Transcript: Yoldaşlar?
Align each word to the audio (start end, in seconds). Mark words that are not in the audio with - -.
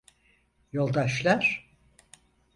Yoldaşlar? 0.71 1.67